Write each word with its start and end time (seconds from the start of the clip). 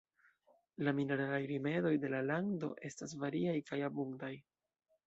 La 0.87 0.93
mineralaj 0.99 1.39
rimedoj 1.53 1.93
de 2.07 2.11
la 2.15 2.23
lando 2.31 2.73
estas 2.91 3.15
variaj 3.27 3.57
kaj 3.71 3.85
abundaj. 3.91 4.35